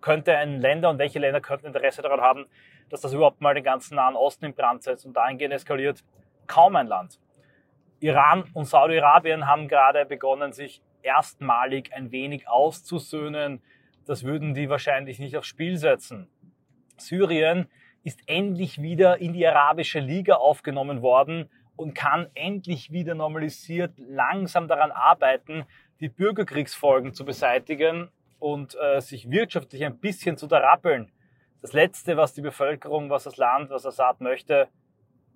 könnte 0.00 0.36
ein 0.36 0.60
Länder 0.60 0.90
und 0.90 0.98
welche 0.98 1.20
Länder 1.20 1.40
könnten 1.40 1.68
Interesse 1.68 2.02
daran 2.02 2.20
haben, 2.20 2.46
dass 2.90 3.00
das 3.00 3.12
überhaupt 3.12 3.40
mal 3.40 3.54
den 3.54 3.62
ganzen 3.62 3.94
Nahen 3.94 4.16
Osten 4.16 4.46
in 4.46 4.54
Brand 4.54 4.82
setzt 4.82 5.06
und 5.06 5.16
dahingehend 5.16 5.54
eskaliert? 5.54 6.02
Kaum 6.46 6.76
ein 6.76 6.86
Land. 6.86 7.18
Iran 8.00 8.44
und 8.52 8.66
Saudi-Arabien 8.66 9.46
haben 9.46 9.68
gerade 9.68 10.04
begonnen, 10.04 10.52
sich 10.52 10.82
erstmalig 11.02 11.92
ein 11.94 12.10
wenig 12.10 12.48
auszusöhnen. 12.48 13.62
Das 14.04 14.24
würden 14.24 14.54
die 14.54 14.68
wahrscheinlich 14.68 15.18
nicht 15.18 15.36
aufs 15.36 15.48
Spiel 15.48 15.78
setzen. 15.78 16.28
Syrien 16.96 17.68
ist 18.02 18.20
endlich 18.26 18.80
wieder 18.80 19.18
in 19.18 19.32
die 19.32 19.46
arabische 19.46 20.00
Liga 20.00 20.34
aufgenommen 20.34 21.02
worden 21.02 21.48
und 21.76 21.94
kann 21.94 22.28
endlich 22.34 22.92
wieder 22.92 23.14
normalisiert 23.14 23.92
langsam 23.96 24.68
daran 24.68 24.92
arbeiten, 24.92 25.64
die 26.00 26.08
Bürgerkriegsfolgen 26.08 27.14
zu 27.14 27.24
beseitigen 27.24 28.10
und 28.38 28.76
äh, 28.80 29.00
sich 29.00 29.30
wirtschaftlich 29.30 29.84
ein 29.84 29.98
bisschen 29.98 30.36
zu 30.36 30.46
darappeln. 30.46 31.10
Das 31.62 31.72
Letzte, 31.72 32.16
was 32.16 32.34
die 32.34 32.42
Bevölkerung, 32.42 33.08
was 33.08 33.24
das 33.24 33.38
Land, 33.38 33.70
was 33.70 33.86
Assad 33.86 34.20
möchte, 34.20 34.68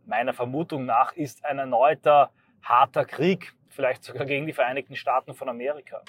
meiner 0.09 0.33
Vermutung 0.33 0.85
nach, 0.87 1.13
ist 1.13 1.45
ein 1.45 1.59
erneuter 1.59 2.31
harter 2.63 3.05
Krieg 3.05 3.55
vielleicht 3.69 4.03
sogar 4.03 4.27
gegen 4.27 4.47
die 4.47 4.53
Vereinigten 4.53 4.97
Staaten 4.97 5.35
von 5.35 5.49
Amerika. 5.49 6.03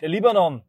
Der 0.00 0.08
Libanon, 0.08 0.62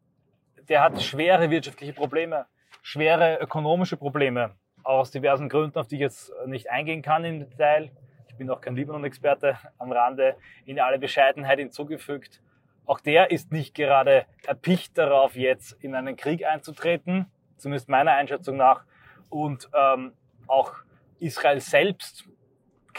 der 0.67 0.81
hat 0.81 0.99
schwere 1.01 1.49
wirtschaftliche 1.51 1.93
Probleme, 1.93 2.47
schwere 2.81 3.37
ökonomische 3.39 3.97
Probleme, 3.97 4.55
aus 4.83 5.11
diversen 5.11 5.49
Gründen, 5.49 5.77
auf 5.77 5.87
die 5.87 5.95
ich 5.95 6.01
jetzt 6.01 6.31
nicht 6.47 6.71
eingehen 6.71 7.01
kann 7.01 7.23
im 7.23 7.39
Detail. 7.39 7.91
Ich 8.29 8.35
bin 8.35 8.49
auch 8.49 8.61
kein 8.61 8.75
Libanon-Experte 8.75 9.57
am 9.77 9.91
Rande, 9.91 10.35
in 10.65 10.79
alle 10.79 10.97
Bescheidenheit 10.97 11.59
hinzugefügt. 11.59 12.41
Auch 12.85 12.99
der 12.99 13.29
ist 13.29 13.51
nicht 13.51 13.75
gerade 13.75 14.25
erpicht 14.47 14.97
darauf, 14.97 15.35
jetzt 15.35 15.73
in 15.83 15.93
einen 15.93 16.15
Krieg 16.15 16.43
einzutreten, 16.43 17.27
zumindest 17.57 17.89
meiner 17.89 18.13
Einschätzung 18.13 18.57
nach. 18.57 18.83
Und 19.29 19.69
ähm, 19.77 20.13
auch 20.47 20.73
Israel 21.19 21.59
selbst 21.59 22.27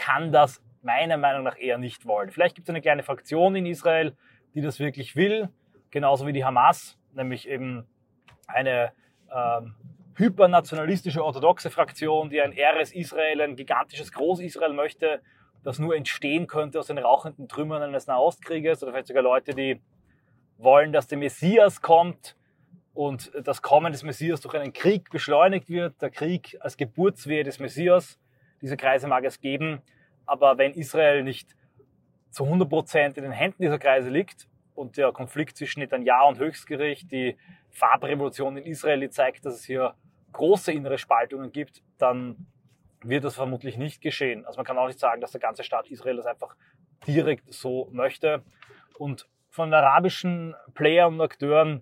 kann 0.01 0.31
das 0.31 0.63
meiner 0.81 1.17
Meinung 1.17 1.43
nach 1.43 1.57
eher 1.59 1.77
nicht 1.77 2.07
wollen. 2.07 2.31
Vielleicht 2.31 2.55
gibt 2.55 2.67
es 2.67 2.69
eine 2.71 2.81
kleine 2.81 3.03
Fraktion 3.03 3.55
in 3.55 3.67
Israel, 3.67 4.15
die 4.55 4.61
das 4.61 4.79
wirklich 4.79 5.15
will, 5.15 5.49
genauso 5.91 6.25
wie 6.25 6.33
die 6.33 6.43
Hamas, 6.43 6.97
nämlich 7.13 7.47
eben 7.47 7.85
eine 8.47 8.93
ähm, 9.33 9.75
hypernationalistische 10.15 11.23
orthodoxe 11.23 11.69
Fraktion, 11.69 12.31
die 12.31 12.41
ein 12.41 12.51
Eres 12.51 12.91
Israel, 12.93 13.41
ein 13.41 13.55
gigantisches 13.55 14.11
Groß-Israel 14.11 14.73
möchte, 14.73 15.21
das 15.63 15.77
nur 15.77 15.95
entstehen 15.95 16.47
könnte 16.47 16.79
aus 16.79 16.87
den 16.87 16.97
rauchenden 16.97 17.47
Trümmern 17.47 17.83
eines 17.83 18.07
Nahostkrieges 18.07 18.81
oder 18.81 18.93
vielleicht 18.93 19.07
sogar 19.07 19.21
Leute, 19.21 19.53
die 19.53 19.79
wollen, 20.57 20.91
dass 20.93 21.05
der 21.05 21.19
Messias 21.19 21.81
kommt 21.81 22.35
und 22.93 23.31
das 23.43 23.61
Kommen 23.61 23.91
des 23.91 24.01
Messias 24.01 24.41
durch 24.41 24.55
einen 24.55 24.73
Krieg 24.73 25.11
beschleunigt 25.11 25.69
wird, 25.69 26.01
der 26.01 26.09
Krieg 26.09 26.57
als 26.59 26.75
Geburtswehe 26.75 27.43
des 27.43 27.59
Messias. 27.59 28.19
Diese 28.61 28.77
Kreise 28.77 29.07
mag 29.07 29.23
es 29.23 29.39
geben. 29.39 29.81
Aber 30.25 30.57
wenn 30.57 30.73
Israel 30.73 31.23
nicht 31.23 31.55
zu 32.29 32.45
100 32.45 32.69
Prozent 32.69 33.17
in 33.17 33.23
den 33.23 33.31
Händen 33.31 33.61
dieser 33.61 33.79
Kreise 33.79 34.09
liegt 34.09 34.47
und 34.75 34.97
der 34.97 35.11
Konflikt 35.11 35.57
zwischen 35.57 35.79
Netanyahu 35.79 36.29
und 36.29 36.39
Höchstgericht, 36.39 37.11
die 37.11 37.37
Farbrevolution 37.69 38.57
in 38.57 38.65
Israel, 38.65 38.99
die 38.99 39.09
zeigt, 39.09 39.45
dass 39.45 39.55
es 39.55 39.65
hier 39.65 39.95
große 40.31 40.71
innere 40.71 40.97
Spaltungen 40.97 41.51
gibt, 41.51 41.83
dann 41.97 42.47
wird 43.03 43.23
das 43.23 43.35
vermutlich 43.35 43.77
nicht 43.77 44.01
geschehen. 44.01 44.45
Also 44.45 44.57
man 44.57 44.65
kann 44.65 44.77
auch 44.77 44.87
nicht 44.87 44.99
sagen, 44.99 45.21
dass 45.21 45.31
der 45.31 45.41
ganze 45.41 45.63
Staat 45.63 45.89
Israel 45.89 46.17
das 46.17 46.25
einfach 46.25 46.55
direkt 47.07 47.51
so 47.51 47.89
möchte. 47.91 48.43
Und 48.97 49.27
von 49.49 49.73
arabischen 49.73 50.55
Playern 50.73 51.15
und 51.15 51.21
Akteuren 51.21 51.81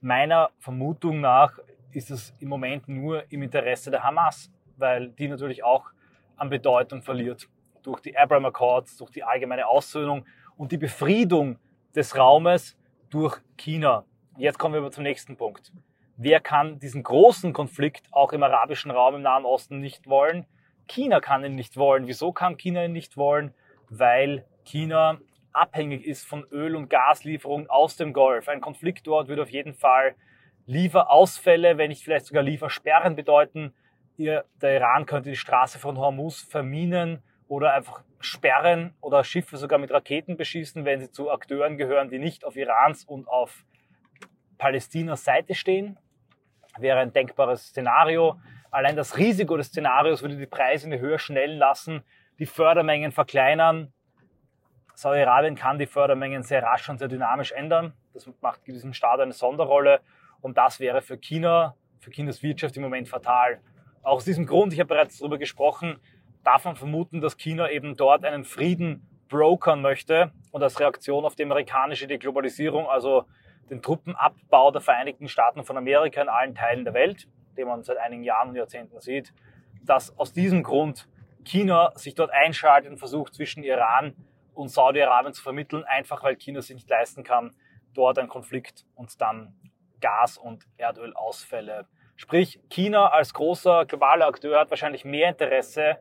meiner 0.00 0.50
Vermutung 0.58 1.20
nach 1.20 1.58
ist 1.92 2.10
es 2.10 2.34
im 2.40 2.48
Moment 2.48 2.88
nur 2.88 3.30
im 3.30 3.42
Interesse 3.42 3.90
der 3.90 4.02
Hamas, 4.02 4.50
weil 4.76 5.10
die 5.10 5.28
natürlich 5.28 5.62
auch 5.62 5.92
an 6.36 6.50
Bedeutung 6.50 7.02
verliert 7.02 7.48
durch 7.82 8.00
die 8.00 8.16
Abraham 8.16 8.46
Accords, 8.46 8.96
durch 8.96 9.10
die 9.10 9.24
allgemeine 9.24 9.66
Aussöhnung 9.66 10.24
und 10.56 10.72
die 10.72 10.78
Befriedung 10.78 11.58
des 11.94 12.16
Raumes 12.16 12.76
durch 13.10 13.38
China. 13.56 14.04
Jetzt 14.36 14.58
kommen 14.58 14.74
wir 14.74 14.80
aber 14.80 14.90
zum 14.90 15.04
nächsten 15.04 15.36
Punkt. 15.36 15.72
Wer 16.16 16.40
kann 16.40 16.78
diesen 16.78 17.02
großen 17.02 17.52
Konflikt 17.52 18.06
auch 18.12 18.32
im 18.32 18.42
arabischen 18.42 18.90
Raum 18.90 19.16
im 19.16 19.22
Nahen 19.22 19.44
Osten 19.44 19.80
nicht 19.80 20.08
wollen? 20.08 20.46
China 20.86 21.20
kann 21.20 21.44
ihn 21.44 21.54
nicht 21.54 21.76
wollen. 21.76 22.06
Wieso 22.06 22.32
kann 22.32 22.56
China 22.56 22.84
ihn 22.84 22.92
nicht 22.92 23.16
wollen? 23.16 23.54
Weil 23.88 24.44
China 24.64 25.18
abhängig 25.52 26.04
ist 26.04 26.26
von 26.26 26.44
Öl- 26.50 26.76
und 26.76 26.88
Gaslieferungen 26.88 27.68
aus 27.70 27.96
dem 27.96 28.12
Golf. 28.12 28.48
Ein 28.48 28.60
Konflikt 28.60 29.06
dort 29.06 29.28
würde 29.28 29.42
auf 29.42 29.50
jeden 29.50 29.74
Fall 29.74 30.14
Lieferausfälle, 30.66 31.78
wenn 31.78 31.90
nicht 31.90 32.02
vielleicht 32.02 32.26
sogar 32.26 32.42
Liefersperren 32.42 33.16
bedeuten. 33.16 33.72
Der 34.16 34.44
Iran 34.62 35.06
könnte 35.06 35.30
die 35.30 35.36
Straße 35.36 35.78
von 35.78 35.98
Hormuz 35.98 36.42
verminen 36.42 37.22
oder 37.48 37.74
einfach 37.74 38.02
sperren 38.20 38.94
oder 39.00 39.24
Schiffe 39.24 39.56
sogar 39.56 39.78
mit 39.78 39.90
Raketen 39.90 40.36
beschießen, 40.36 40.84
wenn 40.84 41.00
sie 41.00 41.10
zu 41.10 41.30
Akteuren 41.30 41.76
gehören, 41.76 42.08
die 42.08 42.18
nicht 42.18 42.44
auf 42.44 42.56
Irans 42.56 43.04
und 43.04 43.28
auf 43.28 43.64
Palästinas 44.58 45.24
Seite 45.24 45.54
stehen. 45.54 45.98
Wäre 46.78 47.00
ein 47.00 47.12
denkbares 47.12 47.68
Szenario. 47.68 48.40
Allein 48.70 48.96
das 48.96 49.18
Risiko 49.18 49.56
des 49.56 49.68
Szenarios 49.68 50.22
würde 50.22 50.36
die 50.36 50.46
Preise 50.46 50.86
in 50.86 50.92
die 50.92 50.98
Höhe 50.98 51.18
schnellen 51.18 51.58
lassen, 51.58 52.02
die 52.38 52.46
Fördermengen 52.46 53.12
verkleinern. 53.12 53.92
Saudi-Arabien 54.94 55.54
kann 55.56 55.78
die 55.78 55.86
Fördermengen 55.86 56.42
sehr 56.42 56.62
rasch 56.62 56.88
und 56.88 56.98
sehr 56.98 57.08
dynamisch 57.08 57.52
ändern. 57.52 57.94
Das 58.12 58.28
macht 58.40 58.66
diesem 58.66 58.92
Staat 58.92 59.20
eine 59.20 59.32
Sonderrolle. 59.32 60.00
Und 60.40 60.56
das 60.56 60.80
wäre 60.80 61.02
für 61.02 61.18
China, 61.18 61.76
für 62.00 62.10
Chinas 62.10 62.42
Wirtschaft 62.42 62.76
im 62.76 62.82
Moment 62.82 63.08
fatal. 63.08 63.60
Auch 64.04 64.16
aus 64.16 64.26
diesem 64.26 64.44
Grund, 64.44 64.74
ich 64.74 64.80
habe 64.80 64.88
bereits 64.88 65.18
darüber 65.18 65.38
gesprochen, 65.38 65.98
darf 66.44 66.66
man 66.66 66.76
vermuten, 66.76 67.22
dass 67.22 67.38
China 67.38 67.70
eben 67.70 67.96
dort 67.96 68.26
einen 68.26 68.44
Frieden 68.44 69.08
brokern 69.28 69.80
möchte 69.80 70.30
und 70.52 70.62
als 70.62 70.78
Reaktion 70.78 71.24
auf 71.24 71.36
die 71.36 71.42
amerikanische 71.42 72.06
Deglobalisierung, 72.06 72.86
also 72.86 73.24
den 73.70 73.80
Truppenabbau 73.80 74.70
der 74.70 74.82
Vereinigten 74.82 75.26
Staaten 75.26 75.64
von 75.64 75.78
Amerika 75.78 76.20
in 76.20 76.28
allen 76.28 76.54
Teilen 76.54 76.84
der 76.84 76.92
Welt, 76.92 77.28
den 77.56 77.66
man 77.66 77.82
seit 77.82 77.96
einigen 77.96 78.22
Jahren 78.22 78.50
und 78.50 78.56
Jahrzehnten 78.56 79.00
sieht, 79.00 79.32
dass 79.82 80.16
aus 80.18 80.34
diesem 80.34 80.62
Grund 80.62 81.08
China 81.44 81.92
sich 81.94 82.14
dort 82.14 82.30
einschaltet 82.30 82.90
und 82.90 82.98
versucht, 82.98 83.34
zwischen 83.34 83.62
Iran 83.62 84.14
und 84.52 84.68
Saudi-Arabien 84.68 85.32
zu 85.32 85.42
vermitteln, 85.42 85.82
einfach 85.84 86.22
weil 86.22 86.36
China 86.36 86.60
sich 86.60 86.74
nicht 86.76 86.90
leisten 86.90 87.24
kann, 87.24 87.56
dort 87.94 88.18
einen 88.18 88.28
Konflikt 88.28 88.84
und 88.94 89.18
dann 89.22 89.54
Gas- 90.02 90.36
und 90.36 90.66
Erdölausfälle. 90.76 91.86
Sprich, 92.16 92.60
China 92.70 93.08
als 93.08 93.34
großer 93.34 93.86
globaler 93.86 94.26
Akteur 94.26 94.60
hat 94.60 94.70
wahrscheinlich 94.70 95.04
mehr 95.04 95.30
Interesse 95.30 95.98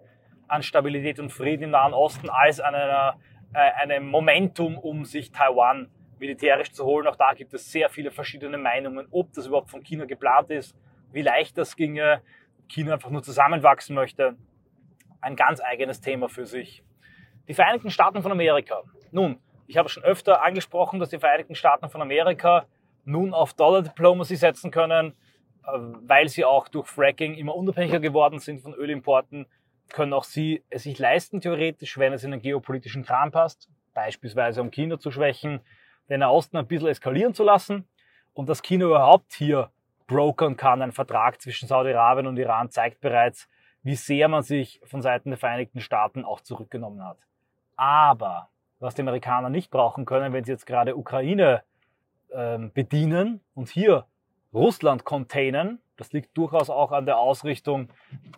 an 0.48 0.62
Stabilität 0.62 1.20
und 1.20 1.32
Frieden 1.32 1.64
im 1.64 1.70
Nahen 1.72 1.94
Osten 1.94 2.30
als 2.30 2.60
an 2.60 2.76
einer, 2.76 3.18
äh, 3.54 3.72
einem 3.82 4.08
Momentum, 4.08 4.78
um 4.78 5.06
sich 5.06 5.32
Taiwan 5.32 5.90
militärisch 6.20 6.72
zu 6.72 6.86
holen. 6.86 7.08
Auch 7.08 7.16
da 7.16 7.34
gibt 7.34 7.54
es 7.54 7.72
sehr 7.72 7.90
viele 7.90 8.12
verschiedene 8.12 8.58
Meinungen, 8.58 9.08
ob 9.12 9.34
das 9.34 9.48
überhaupt 9.48 9.72
von 9.72 9.84
China 9.84 10.06
geplant 10.06 10.52
ist, 10.52 10.76
wie 11.12 11.22
leicht 11.22 11.58
das 11.58 11.76
ginge, 11.76 12.22
China 12.68 12.94
einfach 12.94 13.10
nur 13.10 13.24
zusammenwachsen 13.24 13.96
möchte. 13.96 14.36
Ein 15.20 15.36
ganz 15.36 15.62
eigenes 15.62 16.02
Thema 16.02 16.30
für 16.30 16.46
sich. 16.46 16.84
Die 17.48 17.54
Vereinigten 17.54 17.90
Staaten 17.90 18.22
von 18.22 18.32
Amerika 18.32 18.84
Nun, 19.12 19.40
ich 19.68 19.78
habe 19.78 19.90
schon 19.90 20.04
öfter 20.04 20.44
angesprochen, 20.44 21.00
dass 21.00 21.10
die 21.10 21.20
Vereinigten 21.20 21.56
Staaten 21.56 21.90
von 21.90 22.02
Amerika 22.02 22.66
nun 23.06 23.34
auf 23.34 23.54
Dollar 23.54 23.82
Diplomacy 23.82 24.36
setzen 24.36 24.72
können, 24.72 25.14
weil 25.66 26.30
sie 26.30 26.46
auch 26.46 26.68
durch 26.68 26.88
Fracking 26.88 27.36
immer 27.36 27.56
unabhängiger 27.56 28.00
geworden 28.00 28.40
sind 28.40 28.62
von 28.62 28.74
Ölimporten, 28.74 29.48
können 29.90 30.14
auch 30.14 30.24
sie 30.24 30.64
es 30.70 30.84
sich 30.84 31.00
leisten, 31.00 31.42
theoretisch, 31.42 31.98
wenn 31.98 32.14
es 32.14 32.24
in 32.24 32.32
den 32.32 32.42
geopolitischen 32.42 33.04
Kram 33.04 33.32
passt, 33.32 33.70
beispielsweise 33.94 34.62
um 34.62 34.72
China 34.72 35.00
zu 35.00 35.12
schwächen, 35.12 35.62
den 36.10 36.24
Osten 36.24 36.58
ein 36.58 36.68
bisschen 36.68 36.90
eskalieren 36.90 37.34
zu 37.34 37.44
lassen 37.44 37.88
und 38.34 38.50
dass 38.50 38.62
China 38.62 38.86
überhaupt 38.86 39.34
hier 39.34 39.70
brokern 40.08 40.58
kann. 40.58 40.82
Ein 40.82 40.92
Vertrag 40.92 41.42
zwischen 41.42 41.68
Saudi-Arabien 41.68 42.28
und 42.28 42.38
Iran 42.38 42.70
zeigt 42.70 43.02
bereits, 43.02 43.48
wie 43.84 43.96
sehr 43.96 44.28
man 44.28 44.44
sich 44.44 44.80
von 44.84 45.02
Seiten 45.02 45.30
der 45.30 45.38
Vereinigten 45.38 45.80
Staaten 45.80 46.26
auch 46.26 46.42
zurückgenommen 46.42 47.04
hat. 47.04 47.18
Aber 47.76 48.50
was 48.80 48.96
die 48.96 49.02
Amerikaner 49.02 49.50
nicht 49.50 49.72
brauchen 49.72 50.06
können, 50.06 50.34
wenn 50.34 50.44
sie 50.44 50.52
jetzt 50.52 50.66
gerade 50.66 50.96
Ukraine 50.96 51.64
ähm, 52.34 52.72
bedienen 52.74 53.42
und 53.54 53.70
hier 53.70 54.06
Russland 54.54 55.04
containen, 55.04 55.82
das 55.98 56.14
liegt 56.14 56.38
durchaus 56.38 56.70
auch 56.70 56.92
an 56.92 57.06
der 57.06 57.18
Ausrichtung 57.18 57.90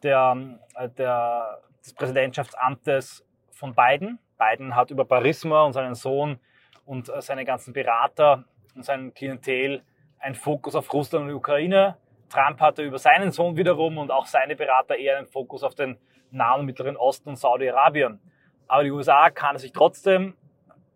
der, 0.03 0.57
äh, 0.75 0.89
der, 0.89 1.61
des 1.83 1.93
Präsidentschaftsamtes 1.93 3.25
von 3.51 3.75
Biden. 3.75 4.19
Biden 4.37 4.75
hat 4.75 4.91
über 4.91 5.05
Barisma 5.05 5.63
und 5.63 5.73
seinen 5.73 5.95
Sohn 5.95 6.39
und 6.85 7.09
äh, 7.09 7.21
seine 7.21 7.45
ganzen 7.45 7.73
Berater 7.73 8.45
und 8.75 8.83
sein 8.83 9.13
Klientel 9.13 9.83
einen 10.19 10.35
Fokus 10.35 10.75
auf 10.75 10.91
Russland 10.93 11.23
und 11.23 11.29
die 11.29 11.35
Ukraine. 11.35 11.97
Trump 12.29 12.59
hatte 12.59 12.83
über 12.83 12.97
seinen 12.97 13.31
Sohn 13.31 13.55
wiederum 13.55 13.97
und 13.97 14.11
auch 14.11 14.25
seine 14.25 14.55
Berater 14.55 14.95
eher 14.95 15.17
einen 15.17 15.27
Fokus 15.27 15.63
auf 15.63 15.75
den 15.75 15.97
Nahen 16.31 16.61
und 16.61 16.65
Mittleren 16.65 16.97
Osten 16.97 17.29
und 17.29 17.35
Saudi-Arabien. 17.37 18.19
Aber 18.67 18.83
die 18.83 18.91
USA 18.91 19.29
kann 19.29 19.57
sich 19.57 19.71
trotzdem, 19.71 20.35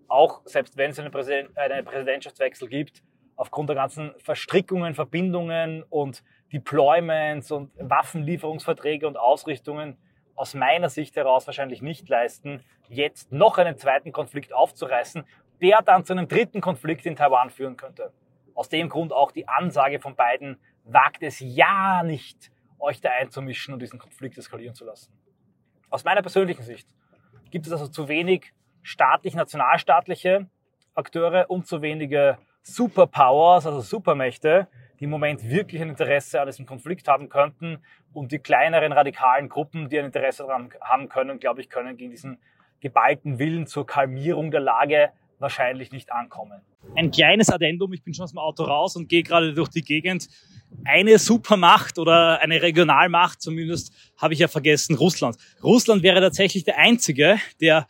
auch 0.08 0.42
selbst 0.46 0.76
wenn 0.76 0.92
es 0.92 1.00
einen, 1.00 1.56
einen 1.56 1.86
Präsidentschaftswechsel 1.86 2.68
gibt, 2.68 3.04
aufgrund 3.40 3.70
der 3.70 3.78
ganzen 3.78 4.14
Verstrickungen, 4.18 4.94
Verbindungen 4.94 5.84
und 5.84 6.26
Deployments 6.52 7.54
und 7.54 7.72
Waffenlieferungsverträge 7.80 9.08
und 9.08 9.16
Ausrichtungen 9.16 9.98
aus 10.36 10.56
meiner 10.56 10.90
Sicht 10.90 11.16
heraus 11.16 11.48
wahrscheinlich 11.48 11.82
nicht 11.82 12.10
leisten, 12.10 12.62
jetzt 12.90 13.32
noch 13.32 13.58
einen 13.58 13.78
zweiten 13.78 14.12
Konflikt 14.12 14.52
aufzureißen, 14.52 15.24
der 15.62 15.82
dann 15.82 16.04
zu 16.04 16.12
einem 16.12 16.28
dritten 16.28 16.60
Konflikt 16.60 17.06
in 17.06 17.16
Taiwan 17.16 17.50
führen 17.50 17.78
könnte. 17.78 18.12
Aus 18.56 18.68
dem 18.68 18.90
Grund 18.90 19.14
auch 19.14 19.32
die 19.32 19.48
Ansage 19.48 20.02
von 20.02 20.18
beiden, 20.18 20.60
wagt 20.84 21.24
es 21.24 21.40
ja 21.40 22.04
nicht, 22.04 22.52
euch 22.78 23.00
da 23.00 23.10
einzumischen 23.12 23.74
und 23.74 23.82
diesen 23.82 24.00
Konflikt 24.00 24.38
eskalieren 24.38 24.76
zu 24.76 24.84
lassen. 24.84 25.14
Aus 25.90 26.04
meiner 26.04 26.22
persönlichen 26.22 26.64
Sicht 26.64 26.90
gibt 27.52 27.68
es 27.68 27.72
also 27.72 27.88
zu 27.88 28.10
wenig 28.10 28.52
staatlich-nationalstaatliche 28.84 30.50
Akteure 30.94 31.50
und 31.50 31.68
zu 31.68 31.82
wenige 31.82 32.38
Superpowers, 32.62 33.66
also 33.66 33.82
Supermächte, 33.82 34.68
die 35.00 35.06
im 35.06 35.10
Moment 35.10 35.50
wirklich 35.50 35.82
ein 35.82 35.90
Interesse 35.90 36.42
an 36.42 36.48
diesem 36.48 36.66
Konflikt 36.66 37.08
haben 37.08 37.30
könnten 37.30 37.80
und 38.14 38.32
die 38.32 38.40
kleineren 38.40 38.92
radikalen 38.92 39.50
Gruppen, 39.50 39.90
die 39.90 40.00
ein 40.00 40.06
Interesse 40.06 40.44
daran 40.44 40.70
haben 40.82 41.10
können, 41.10 41.40
glaube 41.40 41.62
ich, 41.62 41.70
können 41.70 41.98
gegen 41.98 42.12
diesen 42.12 42.40
geballten 42.82 43.40
Willen 43.40 43.68
zur 43.68 43.86
Kalmierung 43.86 44.52
der 44.52 44.62
Lage 44.62 45.12
wahrscheinlich 45.40 45.92
nicht 45.92 46.12
ankommen. 46.12 46.62
Ein 46.96 47.12
kleines 47.12 47.50
Addendum, 47.50 47.94
ich 47.94 48.04
bin 48.04 48.14
schon 48.14 48.24
aus 48.24 48.32
dem 48.32 48.40
Auto 48.40 48.64
raus 48.64 48.96
und 48.96 49.10
gehe 49.10 49.24
gerade 49.24 49.54
durch 49.54 49.70
die 49.70 49.82
Gegend. 49.82 50.28
Eine 50.86 51.18
Supermacht 51.18 51.98
oder 51.98 52.40
eine 52.42 52.62
Regionalmacht 52.62 53.42
zumindest 53.42 53.94
habe 54.18 54.34
ich 54.34 54.40
ja 54.40 54.48
vergessen, 54.48 54.96
Russland. 54.96 55.38
Russland 55.64 56.04
wäre 56.04 56.22
tatsächlich 56.22 56.64
der 56.64 56.78
einzige, 56.78 57.38
der 57.60 57.88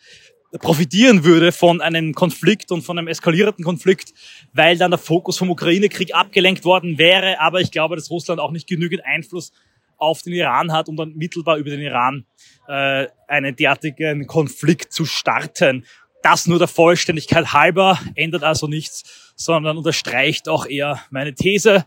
profitieren 0.57 1.23
würde 1.23 1.51
von 1.51 1.81
einem 1.81 2.13
Konflikt 2.13 2.71
und 2.71 2.81
von 2.81 2.97
einem 2.97 3.07
eskalierenden 3.07 3.63
Konflikt, 3.63 4.13
weil 4.53 4.77
dann 4.77 4.91
der 4.91 4.97
Fokus 4.97 5.37
vom 5.37 5.51
Ukraine-Krieg 5.51 6.15
abgelenkt 6.15 6.65
worden 6.65 6.97
wäre. 6.97 7.39
Aber 7.39 7.61
ich 7.61 7.71
glaube, 7.71 7.95
dass 7.95 8.09
Russland 8.09 8.41
auch 8.41 8.51
nicht 8.51 8.67
genügend 8.67 9.05
Einfluss 9.05 9.51
auf 9.97 10.21
den 10.23 10.33
Iran 10.33 10.71
hat, 10.71 10.87
um 10.87 10.95
dann 10.95 11.15
mittelbar 11.15 11.57
über 11.57 11.69
den 11.69 11.81
Iran 11.81 12.25
äh, 12.67 13.07
einen 13.27 13.55
derartigen 13.55 14.25
Konflikt 14.25 14.93
zu 14.93 15.05
starten. 15.05 15.85
Das 16.23 16.47
nur 16.47 16.57
der 16.57 16.67
Vollständigkeit 16.67 17.53
halber, 17.53 17.99
ändert 18.15 18.43
also 18.43 18.67
nichts, 18.67 19.33
sondern 19.35 19.77
unterstreicht 19.77 20.49
auch 20.49 20.65
eher 20.65 21.01
meine 21.11 21.33
These. 21.33 21.85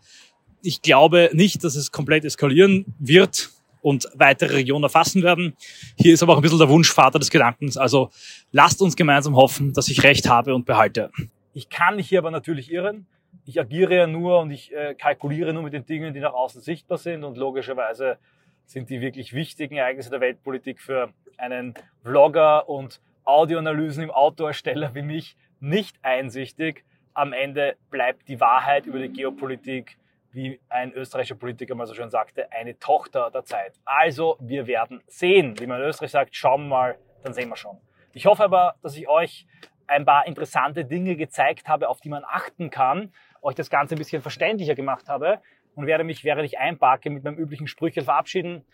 Ich 0.63 0.83
glaube 0.83 1.31
nicht, 1.33 1.65
dass 1.65 1.75
es 1.75 1.91
komplett 1.91 2.25
eskalieren 2.25 2.95
wird 2.99 3.51
und 3.83 4.09
weitere 4.15 4.55
Regionen 4.55 4.85
erfassen 4.85 5.23
werden. 5.23 5.55
Hier 5.97 6.15
ist 6.15 6.23
aber 6.23 6.33
auch 6.33 6.37
ein 6.37 6.43
bisschen 6.43 6.59
der 6.59 6.69
Wunschvater 6.69 7.19
des 7.19 7.31
Gedankens. 7.31 7.77
Also 7.77 8.11
lasst 8.53 8.81
uns 8.81 8.97
gemeinsam 8.97 9.37
hoffen, 9.37 9.75
dass 9.75 9.89
ich 9.89 10.03
recht 10.03 10.29
habe 10.29 10.55
und 10.55 10.65
behalte. 10.65 11.11
Ich 11.53 11.69
kann 11.69 11.97
mich 11.97 12.09
hier 12.09 12.21
aber 12.21 12.31
natürlich 12.31 12.73
irren. 12.73 13.07
Ich 13.45 13.61
agiere 13.61 13.97
ja 13.97 14.07
nur 14.07 14.41
und 14.41 14.51
ich 14.51 14.73
äh, 14.73 14.95
kalkuliere 14.95 15.53
nur 15.53 15.65
mit 15.65 15.73
den 15.73 15.85
Dingen, 15.85 16.15
die 16.15 16.21
nach 16.21 16.33
außen 16.33 16.63
sichtbar 16.63 16.99
sind 16.99 17.25
und 17.25 17.37
logischerweise 17.37 18.19
sind 18.67 18.89
die 18.89 19.01
wirklich 19.01 19.33
wichtigen 19.33 19.77
Ereignisse 19.77 20.11
der 20.11 20.21
Weltpolitik 20.21 20.81
für 20.81 21.13
einen 21.37 21.75
Vlogger 22.03 22.69
und 22.69 23.01
Audioanalysen 23.25 24.05
im 24.05 24.11
Autoersteller 24.11 24.95
wie 24.95 25.03
mich 25.03 25.37
nicht 25.61 25.97
einsichtig. 26.03 26.85
Am 27.15 27.33
Ende 27.33 27.77
bleibt 27.91 28.29
die 28.29 28.41
Wahrheit 28.41 28.87
über 28.87 28.99
die 28.99 29.09
Geopolitik 29.09 29.99
wie 30.33 30.61
ein 30.69 30.93
österreichischer 30.93 31.35
Politiker 31.35 31.75
mal 31.75 31.87
so 31.87 31.95
schön 31.95 32.11
sagte, 32.11 32.51
eine 32.53 32.79
Tochter 32.79 33.31
der 33.31 33.45
Zeit. 33.45 33.75
Also, 33.85 34.37
wir 34.41 34.67
werden 34.67 35.03
sehen. 35.07 35.59
Wie 35.61 35.67
man 35.67 35.81
in 35.81 35.87
Österreich 35.87 36.11
sagt, 36.11 36.35
schauen 36.35 36.65
wir 36.65 36.69
mal, 36.69 36.99
dann 37.23 37.35
sehen 37.35 37.49
wir 37.49 37.57
schon. 37.57 37.79
Ich 38.13 38.27
hoffe 38.27 38.45
aber, 38.45 38.75
dass 38.83 38.97
ich 38.97 39.09
euch 39.09 39.47
ein 39.87 40.05
paar 40.05 40.27
interessante 40.27 40.85
Dinge 40.85 41.17
gezeigt 41.17 41.69
habe, 41.69 41.89
auf 41.89 42.01
die 42.01 42.09
man 42.09 42.25
achten 42.25 42.71
kann, 42.71 43.13
euch 43.43 43.55
das 43.55 43.71
Ganze 43.71 43.95
ein 43.95 43.99
bisschen 43.99 44.23
verständlicher 44.23 44.75
gemacht 44.75 45.09
habe 45.09 45.41
und 45.75 45.87
werde 45.87 46.05
mich, 46.05 46.25
während 46.25 46.45
ich 46.45 46.59
einparke, 46.59 47.11
mit 47.11 47.25
meinem 47.25 47.37
üblichen 47.37 47.67
Sprüchchen 47.67 48.05
verabschieden. 48.05 48.65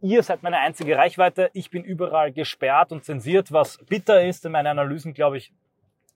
Ihr 0.00 0.22
seid 0.22 0.42
meine 0.42 0.58
einzige 0.58 0.96
Reichweite. 0.96 1.50
Ich 1.54 1.70
bin 1.70 1.84
überall 1.84 2.32
gesperrt 2.32 2.92
und 2.92 3.04
zensiert, 3.04 3.52
was 3.52 3.78
bitter 3.86 4.22
ist, 4.24 4.44
denn 4.44 4.52
meine 4.52 4.70
Analysen, 4.70 5.14
glaube 5.14 5.38
ich, 5.38 5.52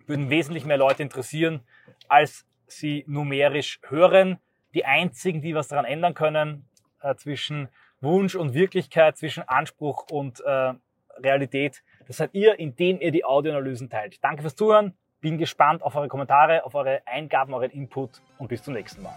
würden 0.06 0.30
wesentlich 0.30 0.64
mehr 0.64 0.76
Leute 0.78 1.02
interessieren, 1.02 1.60
als 2.08 2.46
sie 2.66 3.04
numerisch 3.06 3.80
hören 3.88 4.38
die 4.74 4.84
einzigen, 4.84 5.40
die 5.40 5.54
was 5.54 5.68
daran 5.68 5.84
ändern 5.84 6.14
können, 6.14 6.68
äh, 7.02 7.14
zwischen 7.14 7.68
Wunsch 8.00 8.34
und 8.34 8.54
Wirklichkeit, 8.54 9.16
zwischen 9.16 9.42
Anspruch 9.48 10.06
und 10.10 10.40
äh, 10.40 10.74
Realität. 11.18 11.82
Das 12.06 12.18
seid 12.18 12.30
ihr, 12.32 12.58
indem 12.58 13.00
ihr 13.00 13.10
die 13.10 13.24
Audioanalysen 13.24 13.90
teilt. 13.90 14.22
Danke 14.22 14.42
fürs 14.42 14.56
Zuhören. 14.56 14.96
Bin 15.20 15.36
gespannt 15.36 15.82
auf 15.82 15.96
eure 15.96 16.08
Kommentare, 16.08 16.64
auf 16.64 16.74
eure 16.74 17.02
Eingaben, 17.06 17.52
euren 17.52 17.70
Input 17.70 18.22
und 18.38 18.48
bis 18.48 18.62
zum 18.62 18.74
nächsten 18.74 19.02
Mal. 19.02 19.16